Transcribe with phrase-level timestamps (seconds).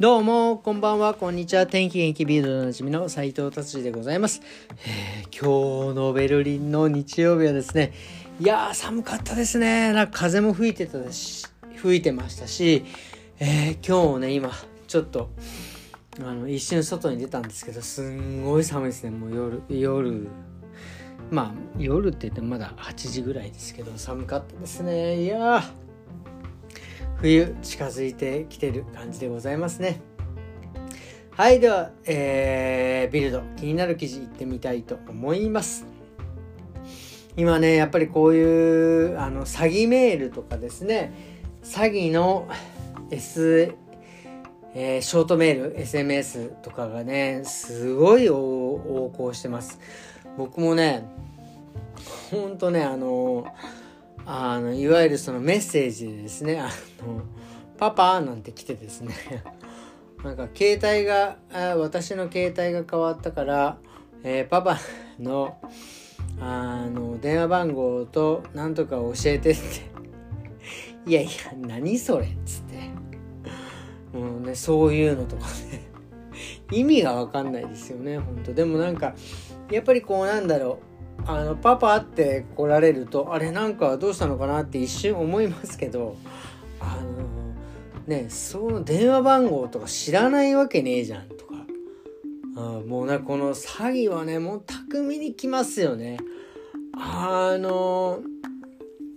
[0.00, 1.66] どうも、こんばんは、こんにちは。
[1.66, 4.40] 天気元気ビールドおなじみの斉藤達治でございます、
[4.86, 7.92] えー、今日のベルリンの日曜日はですね、
[8.40, 9.92] いやー、寒かったですね。
[9.92, 11.46] なんか風も吹いてたし、
[11.76, 12.86] 吹いてましたし、
[13.40, 14.52] えー、今日ね、今、
[14.88, 15.28] ちょっと、
[16.18, 19.10] あの、一瞬外に出たんですけど、すんごい寒いですね。
[19.10, 20.28] もう夜、夜、
[21.30, 25.24] まあ、夜って言ってもまだ8時ぐらいですけど、寒かったですね。
[25.24, 25.89] いやー、
[27.20, 30.00] 冬近づいてきてる感じでございますね。
[31.32, 35.84] はいでは、えー、ビルド気になる記事いってみたいと思います。
[37.36, 41.12] 今ねやっぱりこういうあの詐欺メールとかですね
[41.62, 42.48] 詐欺の
[43.10, 43.74] S
[44.72, 49.78] えー、ショートメール SMS とかがねすごい横行してます。
[50.38, 51.06] 僕もね
[52.30, 53.79] ほんとねあのー
[54.32, 56.66] あのいわゆるそのメッセージでですね「あ
[57.04, 57.22] の
[57.76, 59.12] パパ」なんて来てですね。
[60.22, 61.38] なんか携帯が
[61.76, 63.78] 私の携帯が変わったから、
[64.22, 64.78] えー、パパ
[65.18, 65.58] の
[66.38, 69.90] あの電話番号と何とか教えてって。
[71.10, 72.62] いやいや何それっつっ
[74.12, 74.16] て。
[74.16, 75.90] もうねそういうのとかね。
[76.70, 79.16] 意味が分かんないですよね本当でもなんか
[79.72, 80.89] やっぱりこうなんだろう。
[81.26, 86.16] あのパパって来られるとあれなんかどうしたのかなって一瞬思いますけど
[86.80, 87.54] あの
[88.06, 91.50] ねその電話番号とか知らないわけねえじゃんとか。
[92.56, 96.18] あもうねこの詐欺はねもう巧みに来ますよね。
[96.94, 98.20] あの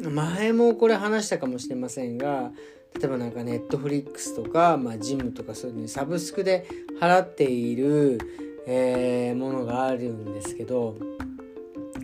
[0.00, 2.52] 前もこれ話したかもしれませんが
[2.98, 6.66] 例えばなんかネットフリックスとか、まあ、ジムとかそういうのサブスクで
[7.00, 8.18] 払っている、
[8.66, 10.96] えー、ものがあるんですけど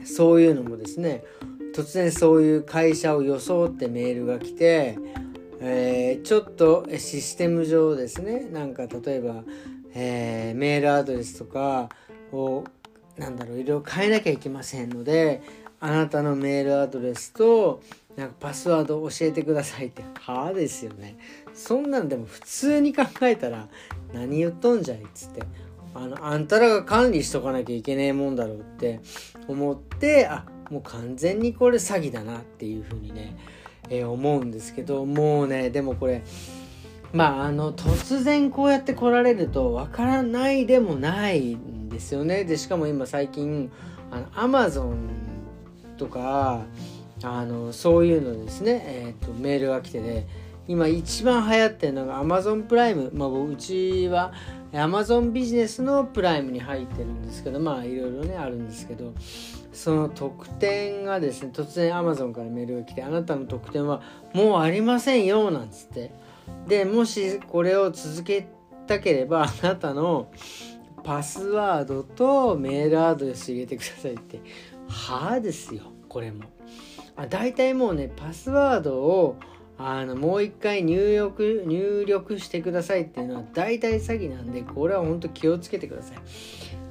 [0.05, 1.25] そういうのもですね
[1.75, 4.98] 突然そういう会社を装ってメールが来て、
[5.61, 9.42] えー、ちょっとシステム上ですねなんか例えば、
[9.95, 11.89] えー、メールアドレスとか
[12.33, 12.64] を
[13.17, 15.42] なんだろういろいろ変えなきゃいけませんので
[15.80, 17.83] あなたのメールアドレスと
[18.17, 21.17] なんかパスワードを教えてくださいってはあですよね。
[21.55, 23.68] そんなんでも普通に考えたら
[24.12, 25.42] 何言っとんじゃいっつって
[25.95, 29.01] あのあんたらが管理しとかなきゃいけねえもんだろうって
[29.48, 33.36] 思ってあもう完全にこれ詐欺だなっていうふうにね、
[33.91, 36.23] えー、思うんですけどもうねでもこれ
[37.13, 42.45] まああの突然こうやって来られるとわからないでもないんですよね。
[42.45, 43.70] でしかも今最近
[44.11, 45.11] あのアマゾン
[45.98, 46.63] とか
[47.23, 50.27] あのそういうのですね、えーと、メールが来てね
[50.68, 54.33] 今一番流行ってるのが Amazon プライム、まあ、うちは
[54.73, 59.12] Amazon ビジネスのプライムに入ってるんですけどまあいろいろねあるんですけど
[59.73, 64.02] その特典がですね突然 Amazon からメールが来てあなたの特典は
[64.33, 66.11] もうありませんよなんつって。
[66.67, 68.46] でもしこれを続け
[68.86, 70.30] たければあなたの
[71.02, 74.40] パスワードとメールアドレス入れてくださいって。
[74.89, 76.44] はあですよこれも。
[77.17, 79.36] あ大体もうねパスワードを
[79.85, 86.19] あのもう一回入力入力してくださいっていうのは大体詐欺なんでこれは本当気をつけてください。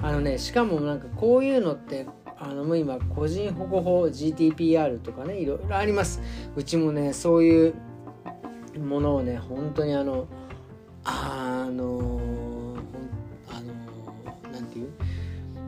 [0.01, 2.05] あのねしかもなんかこういうのって
[2.37, 6.21] あのもう今個人保護法 GDPR とかねいろいろあります。
[6.55, 7.75] うちもねそういう
[8.77, 10.27] ものをね本当にあの
[11.03, 12.69] あの
[13.49, 14.89] あのなんていう？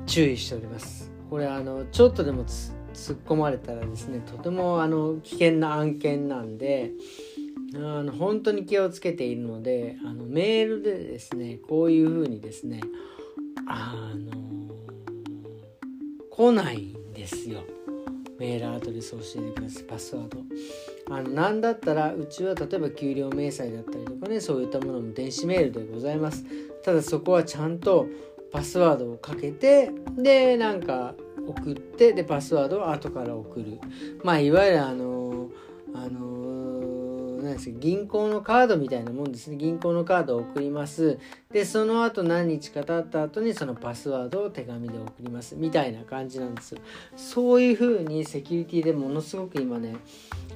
[0.06, 1.12] 注意しております。
[1.29, 2.44] これあのちょっとでも
[2.93, 6.91] 突っ込まれたらですねとてもあの危険な案件なんで
[7.75, 12.81] あの本当に気をつけているのであのメールでですねこういうふうにですね
[13.67, 14.31] あの
[16.29, 17.61] 来ないんですよ。
[18.39, 19.83] メールアドレスを教えてください。
[19.83, 20.37] パスワード。
[21.11, 26.43] あの何だったらうちは例えば給料明細だったりとかねそういったものも電子メールでございます。
[26.83, 28.07] ただそこはちゃんと
[28.51, 31.15] パスワードをかけてでなんか
[31.47, 33.79] 送ってでパスワードは後から送る。
[34.23, 35.49] まあいわゆるあの
[35.93, 36.32] あの
[37.44, 39.57] 何ですか銀行のカードみたいなもんですね。
[39.57, 41.19] 銀行のカードを送ります。
[41.51, 45.56] でその後何日か経った後にそのパスワードを手紙で送ります。
[45.56, 46.81] みたいな感じなんですよ。
[47.16, 49.95] そういう風にセキュリティでものすごく今ね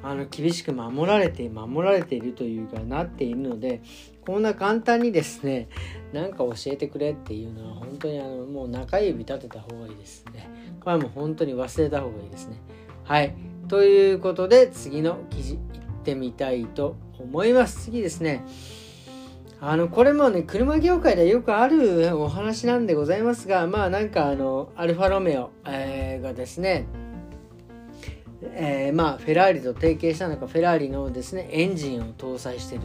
[0.01, 3.81] あの厳しく守られて守られているというかなっているので
[4.25, 5.69] こんな簡単にですね
[6.13, 10.49] 何か教えてくれっていうのは本当にあのもう中指立てた方がいいですね。
[10.79, 12.57] これはもう本当に忘れた方がいいですね。
[13.03, 13.35] はい。
[13.67, 15.56] ということで次の記事
[16.07, 17.85] ってみたいと思います。
[17.85, 18.45] 次ですね。
[19.59, 26.85] あのこれもね車業界でよくあるお話なんでございますがまあなんかあのアルファロメオ、えー、がですね
[28.53, 32.83] えー、まあフェラーリと提携したのかフェラーリのですねエンジンを搭載してるっ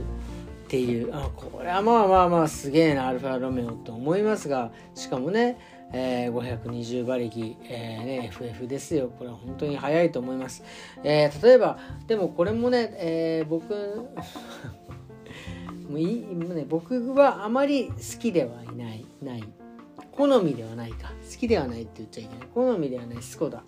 [0.72, 1.14] っていう。
[1.14, 5.58] あこれはまあまあまあすげえなアルファロメオと思いますがしかもね、
[5.92, 9.10] えー、520馬力、えーね、FF ですよ。
[9.18, 10.62] これは本当に速いと思います、
[11.04, 13.74] えー、例えばでもこれもね、えー、僕
[15.88, 19.44] もういいもうね僕はあまり好きではいないない。
[20.12, 21.12] 好みではないか。
[21.30, 22.48] 好きではないって言っちゃいけない。
[22.54, 23.22] 好みではない。
[23.22, 23.64] スコダ。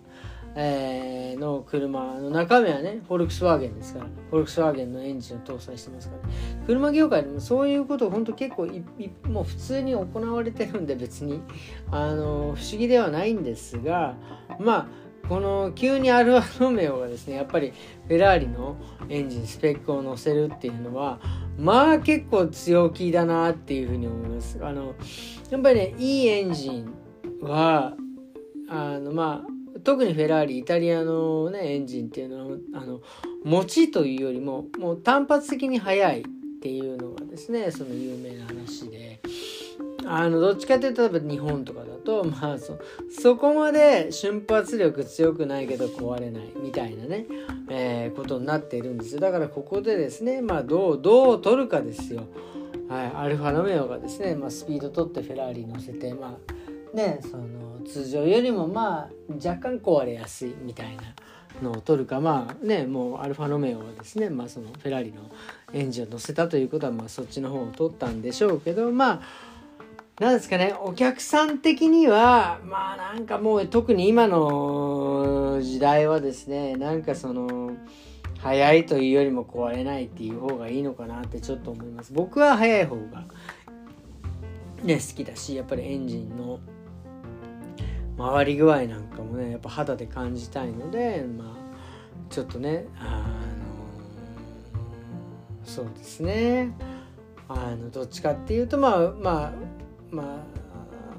[0.55, 0.65] えー、
[1.35, 6.33] の車の中身はねフォルクスワーゲンですからフォルクスワーゲンのエンジンを搭載してますから、ね、
[6.67, 8.67] 車業界でもそういうこと本当結構
[9.29, 11.41] もう普通に行われてるんで別に
[11.91, 14.15] あの不思議ではないんですが
[14.59, 17.73] まあこの急にアルファロメオがですねやっぱり
[18.07, 18.75] フェラーリの
[19.09, 21.19] エンジンスペックを乗せるっていうのは
[21.57, 24.59] まあ結構強気だなっていうふうに思います。
[24.61, 24.93] あの
[25.49, 26.93] やっぱりねいいエンジン
[27.41, 27.95] は
[28.69, 29.54] あのまあ
[29.85, 33.01] 特にフェラーリイタリアの、ね、エンジンっていうのはあの
[33.43, 36.23] 持ちというよりももう単発的に速いっ
[36.61, 39.21] ていうのがですねその有名な話で
[40.07, 42.79] あのどっちかというと例えば日本とかだとまあそ
[43.09, 47.27] そこまで瞬発力強くないけど壊れないみたいなね、
[47.69, 52.23] えー、ことになっているんですよだからここでですねまあどうどう取るかですよ。
[52.87, 61.03] はい、アルファロメオがですね、まあ、スピード取ってフェラーリ乗せてまあねその通常よりもまあ若干壊れやすいみたいな
[61.61, 65.21] のを取るかまあねもうアルファロメオはですね、まあ、そのフェラーリの
[65.73, 69.21] エンジンを乗せたということはまあそっちの方を取ったんでしょうけどまあ
[70.19, 77.71] なんですかねお客さん的にはまあなんかもう特に今の時代はですねなんかその
[78.39, 82.13] 速いというよりも壊れないっていう方がいいのかなってちょっと思います。
[82.13, 83.23] 僕は速い方が
[84.83, 86.59] ね好きだしやっぱりエンジンの
[88.17, 91.47] 回り具合なんかもねやっぱ肌で感じたいのでまあ
[92.29, 93.25] ちょっとねあの
[95.63, 96.71] そうですね
[97.47, 99.53] あのどっちかっていうとまあまあ
[100.11, 100.23] ま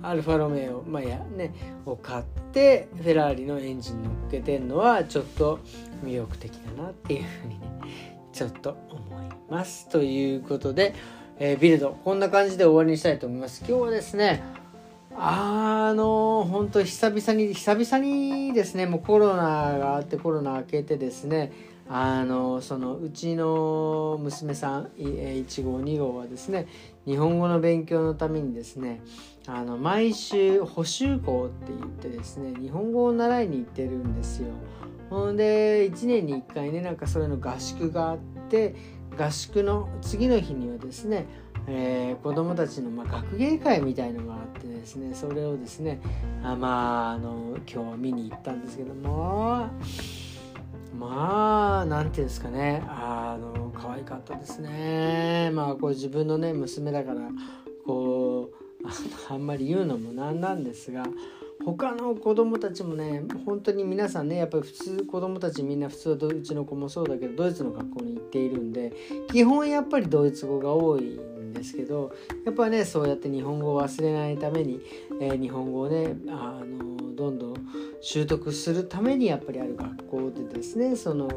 [0.03, 1.53] あアルファロメオ、まあやね、
[1.85, 5.59] を買ってフェラーリのエンジン乗っけてんのはちょっと
[6.05, 9.89] 魅力的だなっていうふうにねちょっと思います。
[9.89, 10.95] ということで、
[11.39, 13.65] えー、ビルドこんな感じで終わりにしたいと思います。
[13.67, 14.43] 今日はですね
[15.19, 19.43] あの本当久々に久々にですねもうコロナ
[19.79, 21.53] があってコロナ明けてですね
[21.89, 26.67] あのそのうちの娘さん1号2号はですね
[27.07, 29.01] 日本語の勉強のためにですね
[29.47, 34.49] あの毎週補習校って言ってですね日本語を習いに行ってるんですよ。
[35.09, 38.19] ほんで1年に1回ねなんかそれの合宿があっ
[38.51, 38.75] て
[39.17, 41.27] 合宿の次の日にはですね
[41.69, 46.01] えー、子供たちの、まあ、学芸会みたいのがあってですねそれをですね
[46.43, 49.69] あまああの今日見に行ったんですけども
[50.99, 55.51] まあなんていうんですかねあの可愛かったですね。
[55.53, 57.21] まあこう自分のね娘だから
[57.87, 61.05] こうあんまり言うのもなんなんですが
[61.65, 68.93] 他の子供たちもね本当に皆さんねやっぱり普通子供たちみんな普通はうちの子もそうだけどドイツの学校に行っているんで
[69.33, 71.19] 基本やっぱりドイツ語が多い
[71.57, 72.13] ですけど
[72.45, 74.81] やっぱねそうやって日本語を忘れないために、
[75.21, 77.55] えー、日本語をねあのどんどん
[78.01, 81.29] 習得するためにやっぱりある学校でですねその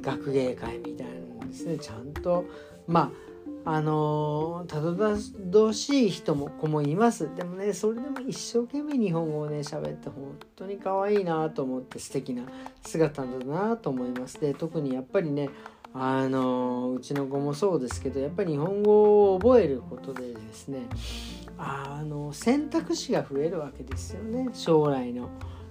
[0.00, 2.44] 学芸会みたいなのですねちゃんと
[2.86, 3.32] まあ
[3.64, 7.32] あのたどたどしい人も子もいます。
[7.36, 12.42] でもねそれでも一生懸命日本語をね喋って本当に可愛いなと思って素敵な
[12.82, 14.40] 姿だなと思います。
[14.40, 15.48] で特にやっぱりね
[15.94, 20.86] あのうちの子もそうですけどやっぱり日本語を覚えることでですね
[21.58, 25.28] あの選択肢が増えるわけですよね将来の。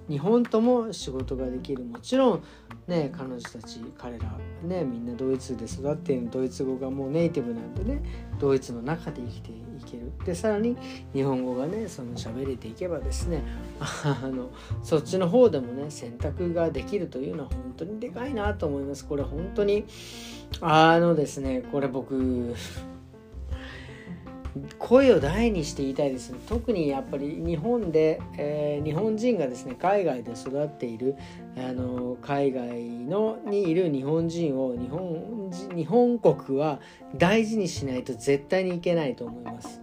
[0.09, 1.83] 日本とも仕事ができる。
[1.83, 2.43] もちろん
[2.87, 6.29] ね彼女たち彼らねみんなドイツで育っている。
[6.31, 8.01] ドイツ語がもうネイティブなんでね
[8.39, 10.11] ドイツの中で生きていける。
[10.25, 10.77] でさらに
[11.13, 13.43] 日本語がねその喋れていけばですね
[13.79, 14.49] あの
[14.83, 19.05] そっちの方でもね選択ができるというのは本当にでかいなと思います。
[19.05, 19.85] これ本当に
[20.61, 22.53] あのですねこれ僕
[24.77, 26.39] 声を大にして言いたいですね。
[26.47, 31.15] 特にやっぱり日本で、えー、日本人がですね海外で育っている
[31.55, 36.79] あの海外のにいる日本人を日本日本国は
[37.15, 39.81] 大事にしないと絶対にいけないと思います。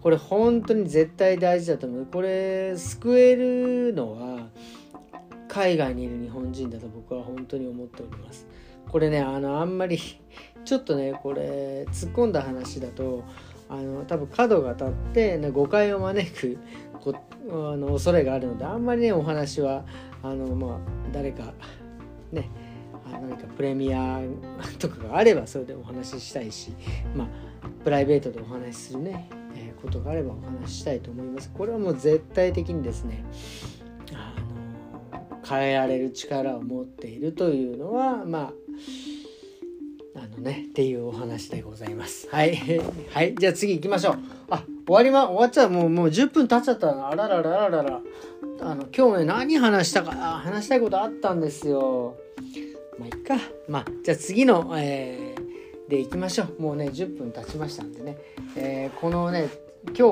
[0.00, 2.06] これ本当に絶対大事だと思う。
[2.06, 4.48] これ救えるのは
[5.48, 8.46] 海外にいる日本人だと僕は本当に思っております。
[8.88, 9.98] これねあのあんまり
[10.64, 13.24] ちょっとねこれ突っ込んだ話だと
[13.68, 16.58] あの多分角が立って誤解を招く
[17.00, 17.14] こ
[17.50, 19.84] あの恐れがあるのであんまりねお話は
[20.22, 20.78] あの、まあ、
[21.12, 21.52] 誰か
[22.32, 22.50] ね
[23.10, 24.20] 何かプレミア
[24.78, 26.72] とかがあればそれでお話ししたいし
[27.14, 27.28] まあ
[27.84, 31.50] プライベートでお話しするね、えー、ことがあればお話ししたいと思います。
[31.50, 33.24] これはもう絶対的にですね
[34.12, 34.34] あ
[35.30, 38.52] の変えられる力を持っているというのはまあ
[40.40, 42.28] ねっていうお話でございます。
[42.30, 42.56] はい。
[43.10, 43.34] はい。
[43.34, 44.18] じゃあ次行きましょう。
[44.50, 45.70] あ終わりま終わっちゃう。
[45.70, 47.10] もうもう10分経っちゃったな。
[47.10, 48.00] あらららららら。
[48.60, 52.16] あの今日ね何話したか話したいことあったんですよ。
[52.98, 53.36] まあいっか。
[53.68, 56.62] まあじゃあ次の、えー、でいきましょう。
[56.62, 58.18] もうね10分経ちましたんでね、
[58.56, 59.48] えー、このね
[59.88, 60.02] 今日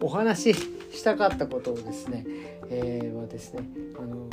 [0.00, 0.60] お話し
[0.92, 2.24] したかったことをですね、
[2.70, 4.28] えー、はですねあの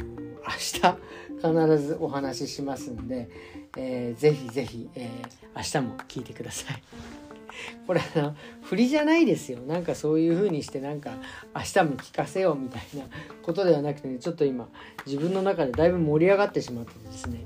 [0.47, 3.29] 明日必ずお話ししますんで、
[3.77, 6.83] えー、ぜひぜひ、えー、明日も聞いてください。
[7.87, 11.11] これあの振りじゃないですよなんかそういう風にしてなんか
[11.55, 13.05] 明日も聞かせようみたいな
[13.43, 14.67] ことではなくてねちょっと今
[15.05, 17.45] 自分の中でだいぶ盛り上がってしまってですね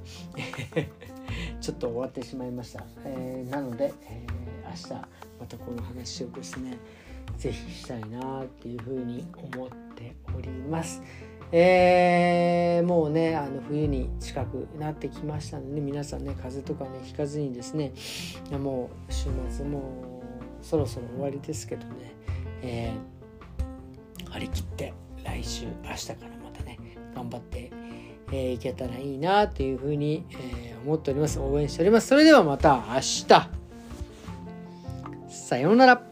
[1.62, 5.08] ちょっと終わってしまいました、えー、なので、えー、明日
[5.40, 6.78] またこの話をですね
[7.38, 11.02] 是非したいなっていう風に思っております。
[11.52, 17.94] えー、もうねあの冬に近くなってきましたので、皆さんね風邪とかねひかずにですね
[18.52, 20.22] もう週末も
[20.62, 22.14] うそろそろ終わりですけどね、
[22.62, 26.78] えー、張り切って来週明日からまたね
[27.16, 27.72] 頑張って
[28.32, 31.40] えー、いけたらいいなというふうに、えー、思っております。
[31.40, 32.08] 応援しております。
[32.08, 33.26] それではまた明日。
[35.28, 36.09] さようなら。